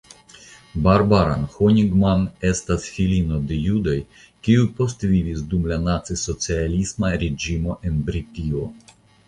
[0.85, 3.95] Barbara Honigmann estas filino de judoj
[4.49, 8.67] kiuj postvivis dum la nacisocialisma reĝimo en Britio.